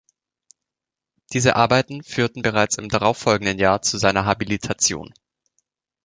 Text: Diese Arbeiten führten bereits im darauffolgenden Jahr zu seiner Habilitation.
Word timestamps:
Diese 1.31 1.55
Arbeiten 1.57 2.01
führten 2.01 2.41
bereits 2.41 2.79
im 2.79 2.89
darauffolgenden 2.89 3.59
Jahr 3.59 3.83
zu 3.83 3.99
seiner 3.99 4.25
Habilitation. 4.25 5.13